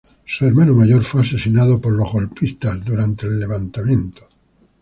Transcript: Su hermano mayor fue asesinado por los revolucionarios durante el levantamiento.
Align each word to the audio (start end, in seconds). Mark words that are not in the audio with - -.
Su 0.25 0.47
hermano 0.47 0.73
mayor 0.73 1.03
fue 1.03 1.21
asesinado 1.21 1.79
por 1.79 1.93
los 1.93 2.07
revolucionarios 2.11 2.85
durante 2.85 3.27
el 3.27 3.39
levantamiento. 3.39 4.27